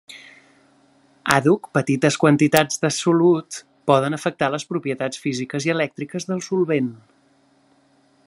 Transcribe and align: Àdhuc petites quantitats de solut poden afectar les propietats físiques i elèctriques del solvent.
Àdhuc 1.33 1.67
petites 1.77 2.17
quantitats 2.23 2.81
de 2.85 2.91
solut 2.95 3.59
poden 3.91 4.19
afectar 4.19 4.51
les 4.55 4.67
propietats 4.73 5.23
físiques 5.27 5.67
i 5.69 5.75
elèctriques 5.75 6.29
del 6.31 6.45
solvent. 6.51 6.91